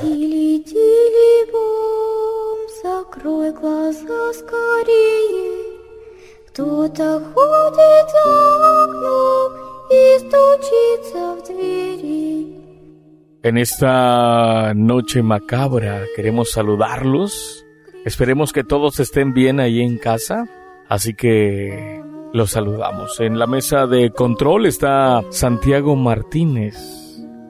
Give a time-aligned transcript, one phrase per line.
[0.00, 5.62] Тили, тили, бом, закрой глаза скорее.
[6.48, 9.52] Кто-то ходит за окном
[9.90, 12.62] и стучится в двери.
[13.44, 17.64] En esta noche macabra queremos saludarlos.
[18.04, 20.46] Esperemos que todos estén bien ahí en casa.
[20.88, 22.02] Así que
[22.32, 23.18] los saludamos.
[23.20, 27.05] En la mesa de control está Santiago Martínez,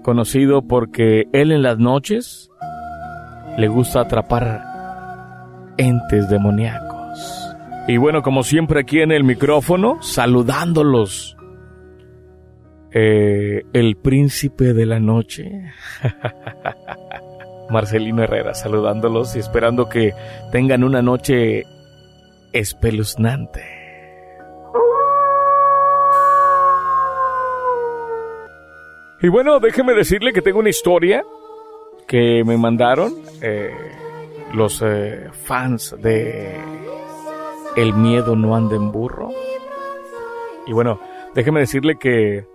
[0.08, 2.50] conocido porque él en las noches
[3.58, 4.64] le gusta atrapar
[5.78, 7.54] entes demoníacos.
[7.90, 11.36] Y bueno, como siempre aquí en el micrófono, saludándolos.
[12.94, 15.74] Eh, el príncipe de la noche.
[17.70, 20.14] Marcelino Herrera, saludándolos y esperando que
[20.54, 21.66] tengan una noche
[22.54, 23.77] espeluznante.
[29.20, 31.24] Y bueno, déjeme decirle que tengo una historia
[32.08, 33.74] que me mandaron eh,
[34.54, 36.56] los eh, fans de
[37.76, 39.32] El miedo no anda en burro.
[40.68, 41.00] Y bueno,
[41.34, 42.46] déjeme decirle que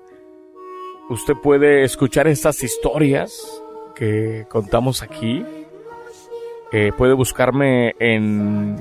[1.11, 3.61] usted puede escuchar estas historias
[3.97, 5.45] que contamos aquí.
[6.71, 8.77] Eh, puede buscarme en,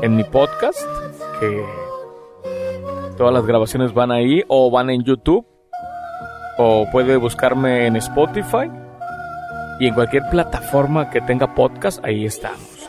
[0.00, 0.80] en mi podcast,
[1.38, 1.62] que
[3.18, 5.46] todas las grabaciones van ahí o van en YouTube
[6.58, 8.70] o puede buscarme en Spotify
[9.78, 12.88] y en cualquier plataforma que tenga podcast, ahí estamos.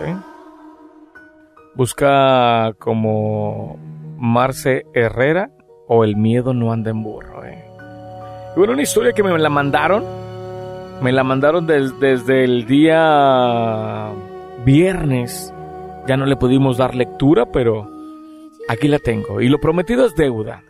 [1.75, 3.77] Busca como
[4.17, 5.51] Marce Herrera
[5.87, 7.45] o El miedo no anda en burro.
[7.45, 7.63] ¿eh?
[8.55, 10.03] Y bueno, una historia que me la mandaron,
[11.01, 14.09] me la mandaron desde el día
[14.65, 15.53] viernes.
[16.07, 17.89] Ya no le pudimos dar lectura, pero
[18.69, 19.41] aquí la tengo.
[19.41, 20.63] Y lo prometido es deuda.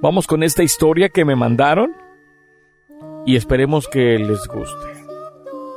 [0.00, 1.92] Vamos con esta historia que me mandaron
[3.26, 4.86] y esperemos que les guste.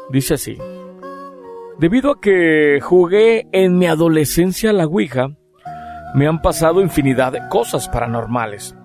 [0.09, 0.57] Dice así.
[1.79, 5.29] Debido a que jugué en mi adolescencia a la Ouija,
[6.13, 8.75] me han pasado infinidad de cosas paranormales.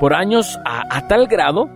[0.00, 1.70] Por años a, a, tal grado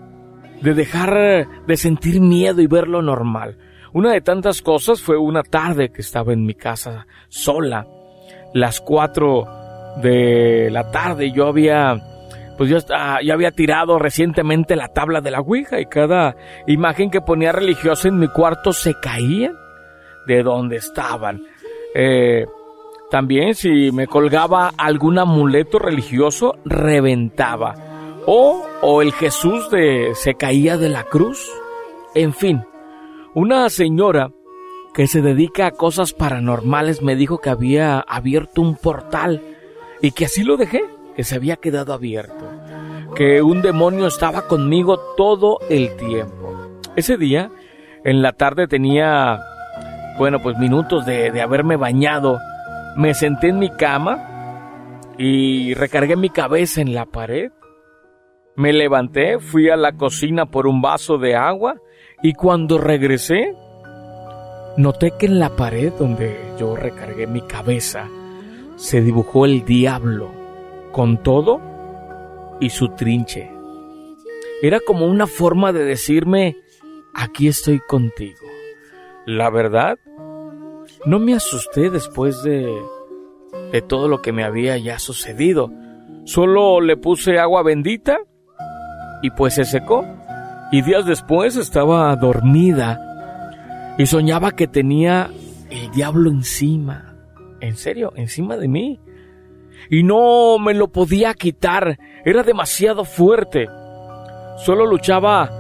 [0.60, 3.56] de dejar de sentir miedo y verlo normal.
[3.93, 7.87] Una de tantas cosas fue una tarde que estaba en mi casa sola.
[8.53, 9.47] Las cuatro
[10.03, 11.99] de la tarde yo había
[12.60, 12.76] pues yo,
[13.22, 18.09] yo, había tirado recientemente la tabla de la Ouija y cada imagen que ponía religiosa
[18.09, 19.54] en mi cuarto se caía
[20.26, 21.43] de donde estaban.
[21.94, 22.44] Eh,
[23.10, 27.76] también si me colgaba algún amuleto religioso, reventaba.
[28.26, 31.50] O, o el Jesús de, se caía de la cruz.
[32.15, 32.62] En fin,
[33.34, 34.32] una señora
[34.93, 39.41] que se dedica a cosas paranormales me dijo que había abierto un portal
[40.03, 40.82] y que así lo dejé
[41.20, 42.50] que se había quedado abierto,
[43.14, 46.81] que un demonio estaba conmigo todo el tiempo.
[46.97, 47.50] Ese día,
[48.04, 49.38] en la tarde tenía,
[50.16, 52.38] bueno, pues minutos de, de haberme bañado,
[52.97, 57.52] me senté en mi cama y recargué mi cabeza en la pared.
[58.56, 61.75] Me levanté, fui a la cocina por un vaso de agua
[62.22, 63.54] y cuando regresé,
[64.78, 68.08] noté que en la pared donde yo recargué mi cabeza
[68.76, 70.40] se dibujó el diablo
[70.93, 71.61] con todo
[72.61, 73.51] y su trinche.
[74.62, 76.56] Era como una forma de decirme,
[77.15, 78.47] aquí estoy contigo.
[79.27, 79.99] La verdad,
[81.06, 82.71] no me asusté después de,
[83.73, 85.71] de todo lo que me había ya sucedido.
[86.25, 88.19] Solo le puse agua bendita
[89.23, 90.06] y pues se secó.
[90.73, 95.31] Y días después estaba dormida y soñaba que tenía
[95.71, 97.17] el diablo encima.
[97.61, 99.00] En serio, encima de mí
[99.89, 103.69] y no me lo podía quitar, era demasiado fuerte.
[104.59, 105.51] Solo luchaba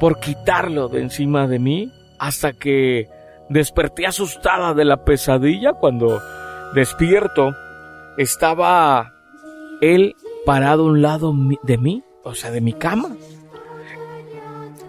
[0.00, 3.08] por quitarlo de encima de mí hasta que
[3.48, 6.20] desperté asustada de la pesadilla cuando
[6.74, 7.54] despierto
[8.16, 9.12] estaba
[9.80, 10.14] él
[10.44, 13.10] parado a un lado de mí, o sea, de mi cama.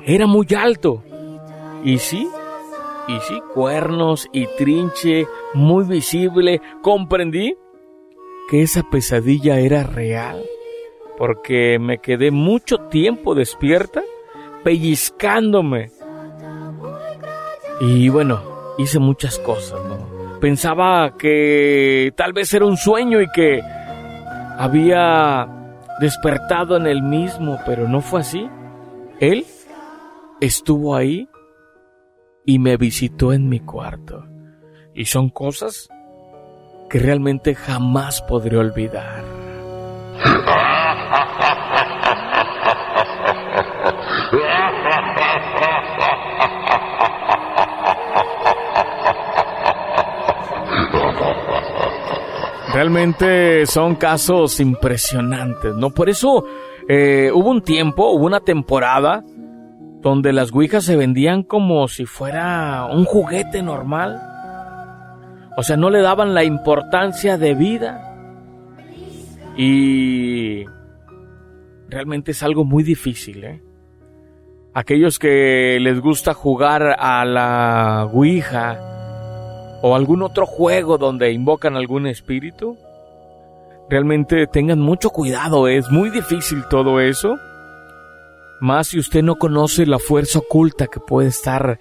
[0.06, 1.04] Era muy alto.
[1.84, 2.28] Y sí,
[3.08, 6.62] y sí, cuernos y trinche muy visible.
[6.82, 7.56] Comprendí
[8.50, 10.44] que esa pesadilla era real,
[11.20, 14.02] porque me quedé mucho tiempo despierta,
[14.64, 15.92] pellizcándome.
[17.80, 18.42] Y bueno,
[18.80, 20.40] hice muchas cosas, ¿no?
[20.40, 23.62] Pensaba que tal vez era un sueño y que
[24.58, 25.48] había
[26.00, 28.50] despertado en el mismo, pero no fue así.
[29.20, 29.46] Él
[30.42, 31.30] estuvo ahí
[32.46, 34.26] y me visitó en mi cuarto.
[34.96, 35.88] Y son cosas
[36.90, 39.24] que realmente jamás podré olvidar.
[52.74, 55.90] Realmente son casos impresionantes, ¿no?
[55.90, 56.46] Por eso
[56.88, 59.24] eh, hubo un tiempo, hubo una temporada
[60.02, 64.29] donde las Ouijas se vendían como si fuera un juguete normal.
[65.60, 68.16] O sea, no le daban la importancia de vida.
[69.58, 70.64] Y
[71.90, 73.62] realmente es algo muy difícil, ¿eh?
[74.74, 78.80] Aquellos que les gusta jugar a la Ouija
[79.82, 82.78] o algún otro juego donde invocan algún espíritu,
[83.90, 87.36] realmente tengan mucho cuidado, es muy difícil todo eso.
[88.62, 91.80] Más si usted no conoce la fuerza oculta que puede estar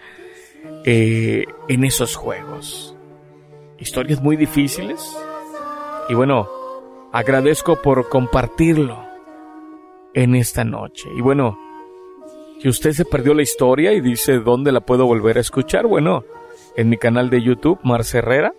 [0.84, 2.97] eh, en esos juegos.
[3.78, 5.16] Historias muy difíciles.
[6.08, 6.48] Y bueno,
[7.12, 8.98] agradezco por compartirlo
[10.14, 11.08] en esta noche.
[11.16, 11.58] Y bueno,
[12.60, 16.24] si usted se perdió la historia y dice dónde la puedo volver a escuchar, bueno,
[16.76, 18.52] en mi canal de YouTube, Marce Herrera,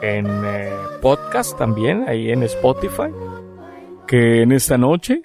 [0.00, 0.70] en eh,
[1.02, 3.10] podcast también, ahí en Spotify,
[4.06, 5.22] que en esta noche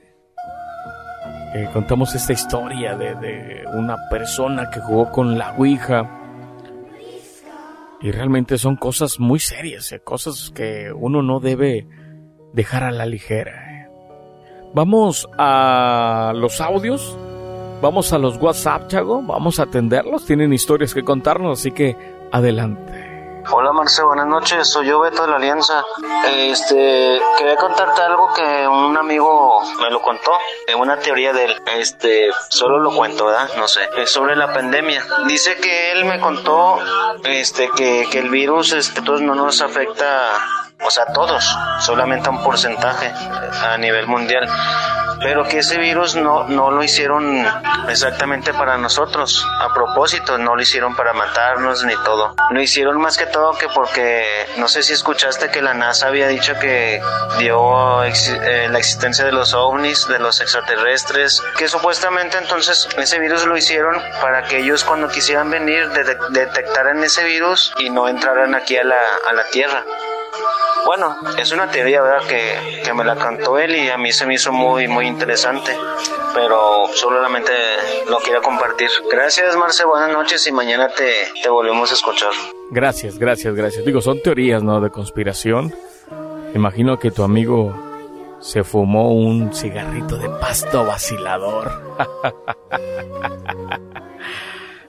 [1.54, 6.23] eh, contamos esta historia de, de, una persona que jugó con la Ouija.
[8.04, 11.88] Y realmente son cosas muy serias, eh, cosas que uno no debe
[12.54, 13.90] dejar a la ligera.
[14.76, 17.18] Vamos a los audios
[17.84, 19.22] Vamos a los WhatsApp, Chago.
[19.22, 20.26] Vamos a atenderlos.
[20.26, 21.98] Tienen historias que contarnos, así que
[22.32, 23.03] adelante.
[23.52, 24.70] Hola Marce, buenas noches.
[24.70, 25.84] Soy yo Beto de la Alianza.
[26.28, 30.32] Este, quería contarte algo que un amigo me lo contó,
[30.78, 31.62] una teoría de él.
[31.78, 33.50] Este, solo lo cuento, ¿verdad?
[33.58, 33.82] No sé.
[33.98, 35.04] Es sobre la pandemia.
[35.28, 36.80] Dice que él me contó,
[37.24, 40.32] este, que, que el virus, este, no nos afecta
[40.86, 41.46] o sea, todos,
[41.80, 44.50] solamente a un porcentaje a nivel mundial
[45.24, 47.46] pero que ese virus no, no lo hicieron
[47.90, 52.36] exactamente para nosotros, a propósito, no lo hicieron para matarnos ni todo.
[52.52, 54.26] Lo hicieron más que todo que porque,
[54.58, 57.02] no sé si escuchaste que la NASA había dicho que
[57.40, 63.46] dio eh, la existencia de los ovnis, de los extraterrestres, que supuestamente entonces ese virus
[63.46, 65.90] lo hicieron para que ellos cuando quisieran venir
[66.30, 69.84] detectaran ese virus y no entraran aquí a la, a la Tierra.
[70.86, 72.28] Bueno, es una teoría, ¿verdad?
[72.28, 75.76] Que, que, me la cantó él y a mí se me hizo muy, muy interesante.
[76.34, 77.52] Pero solamente
[78.10, 78.90] lo quería compartir.
[79.10, 79.86] Gracias, Marce.
[79.86, 82.32] Buenas noches y mañana te, te volvemos a escuchar.
[82.72, 83.86] Gracias, gracias, gracias.
[83.86, 84.82] Digo, son teorías, ¿no?
[84.82, 85.74] De conspiración.
[86.56, 87.74] Imagino que tu amigo
[88.40, 91.72] se fumó un cigarrito de pasto vacilador.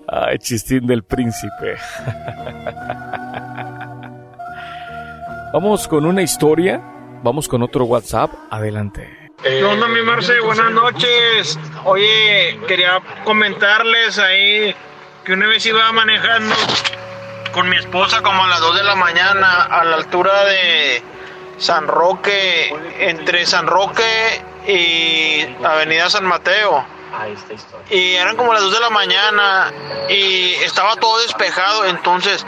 [0.09, 1.77] Ay, chistín del príncipe.
[5.55, 6.83] Vamos con una historia,
[7.23, 9.31] vamos con otro WhatsApp, adelante.
[9.41, 10.41] ¿Qué onda, mi Marce?
[10.41, 11.57] Buenas noches.
[11.85, 14.75] Oye, quería comentarles ahí
[15.25, 16.57] que una vez iba manejando
[17.53, 21.05] con mi esposa como a las 2 de la mañana a la altura de
[21.59, 26.85] San Roque, entre San Roque y Avenida San Mateo.
[27.91, 29.73] Y eran como las 2 de la mañana
[30.09, 32.45] y estaba todo despejado, entonces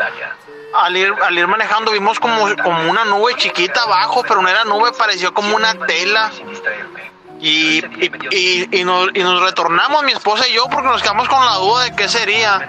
[0.83, 4.65] al ir, al ir manejando vimos como, como una nube chiquita abajo, pero no era
[4.65, 6.31] nube, pareció como una tela.
[7.39, 11.45] Y, y, y, nos, y nos retornamos, mi esposa y yo, porque nos quedamos con
[11.45, 12.67] la duda de qué sería.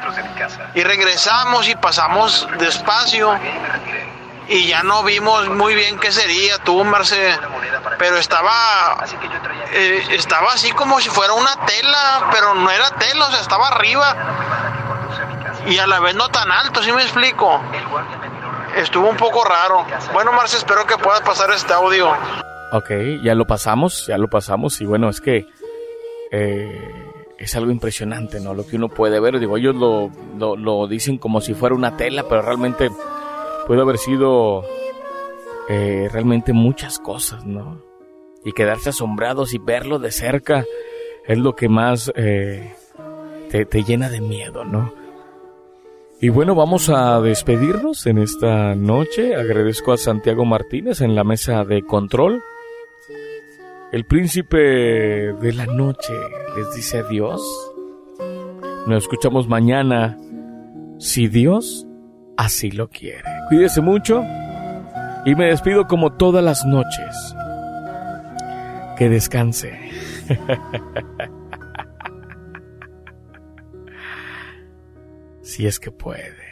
[0.75, 3.39] Y regresamos y pasamos despacio.
[4.49, 7.37] Y ya no vimos muy bien qué sería, tú, Marce.
[7.97, 9.05] Pero estaba.
[9.71, 13.67] Eh, estaba así como si fuera una tela, pero no era tela, o sea, estaba
[13.67, 14.15] arriba
[15.67, 17.59] y a la vez no tan alto, ¿sí me explico?
[18.77, 19.85] Estuvo un poco raro.
[20.13, 22.09] Bueno, Marce, espero que puedas pasar este audio.
[22.71, 22.91] Ok,
[23.23, 25.47] ya lo pasamos, ya lo pasamos y bueno, es que
[26.31, 27.05] eh,
[27.37, 28.53] es algo impresionante, ¿no?
[28.53, 32.23] Lo que uno puede ver, digo, ellos lo, lo, dicen como si fuera una tela,
[32.27, 32.89] pero realmente
[33.67, 34.63] puede haber sido
[35.69, 37.81] eh, realmente muchas cosas, ¿no?
[38.43, 40.65] Y quedarse asombrados y verlo de cerca
[41.25, 42.75] es lo que más eh,
[43.49, 45.06] te, te llena de miedo, ¿no?
[46.19, 49.35] Y bueno, vamos a despedirnos en esta noche.
[49.35, 52.41] Agradezco a Santiago Martínez en la mesa de control.
[53.91, 56.13] El príncipe de la noche
[56.55, 57.41] les dice adiós.
[58.87, 60.17] Nos escuchamos mañana,
[60.97, 61.85] si Dios
[62.35, 63.23] así lo quiere.
[63.49, 64.23] Cuídese mucho
[65.23, 67.35] y me despido como todas las noches.
[68.97, 69.77] Que descanse.
[75.47, 76.46] si es que puede.